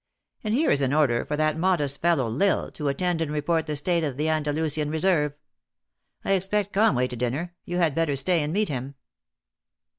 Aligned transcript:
And 0.43 0.55
here 0.55 0.71
is 0.71 0.81
an 0.81 0.95
order 0.95 1.23
for 1.25 1.37
that 1.37 1.59
modest 1.59 2.01
fellow 2.01 2.25
L 2.25 2.41
Isle 2.41 2.71
to 2.71 2.87
attend 2.87 3.21
and 3.21 3.31
re 3.31 3.39
port 3.43 3.67
the 3.67 3.75
state 3.75 4.03
of 4.03 4.17
the 4.17 4.25
Andalnsian 4.29 4.89
reserve. 4.89 5.33
I 6.25 6.31
expect 6.31 6.73
Conway 6.73 7.05
to 7.07 7.15
dinner. 7.15 7.53
You 7.65 7.77
had 7.77 7.93
better 7.93 8.15
stay 8.15 8.41
and 8.41 8.51
meet 8.51 8.67
him." 8.69 8.95